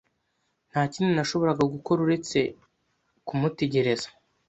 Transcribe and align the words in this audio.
Nta 0.71 0.81
kindi 0.91 1.11
nashoboraga 1.13 1.63
gukora 1.73 1.99
uretse 2.05 2.39
kumutegereza 3.27 4.07